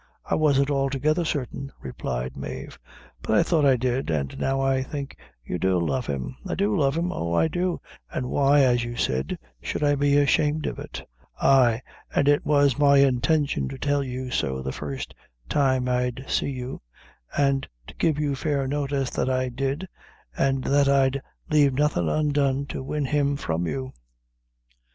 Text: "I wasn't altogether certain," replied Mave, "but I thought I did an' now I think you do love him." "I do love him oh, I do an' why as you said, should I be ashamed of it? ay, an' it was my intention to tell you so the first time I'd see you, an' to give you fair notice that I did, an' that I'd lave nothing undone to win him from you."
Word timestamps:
"I 0.25 0.33
wasn't 0.33 0.71
altogether 0.71 1.23
certain," 1.23 1.71
replied 1.79 2.35
Mave, 2.35 2.79
"but 3.21 3.37
I 3.37 3.43
thought 3.43 3.65
I 3.67 3.75
did 3.77 4.09
an' 4.09 4.31
now 4.39 4.59
I 4.59 4.81
think 4.81 5.15
you 5.43 5.59
do 5.59 5.77
love 5.79 6.07
him." 6.07 6.35
"I 6.43 6.55
do 6.55 6.75
love 6.75 6.97
him 6.97 7.11
oh, 7.11 7.33
I 7.33 7.47
do 7.47 7.79
an' 8.11 8.27
why 8.29 8.61
as 8.61 8.83
you 8.83 8.95
said, 8.95 9.37
should 9.61 9.83
I 9.83 9.93
be 9.93 10.17
ashamed 10.17 10.65
of 10.65 10.79
it? 10.79 11.07
ay, 11.39 11.83
an' 12.15 12.25
it 12.25 12.43
was 12.43 12.79
my 12.79 12.97
intention 12.97 13.69
to 13.69 13.77
tell 13.77 14.03
you 14.03 14.31
so 14.31 14.63
the 14.63 14.71
first 14.71 15.13
time 15.47 15.87
I'd 15.87 16.25
see 16.27 16.49
you, 16.49 16.81
an' 17.37 17.61
to 17.85 17.93
give 17.99 18.17
you 18.17 18.33
fair 18.33 18.65
notice 18.65 19.11
that 19.11 19.29
I 19.29 19.49
did, 19.49 19.87
an' 20.35 20.61
that 20.61 20.89
I'd 20.89 21.21
lave 21.51 21.75
nothing 21.75 22.09
undone 22.09 22.65
to 22.69 22.81
win 22.81 23.05
him 23.05 23.35
from 23.37 23.67
you." 23.67 23.93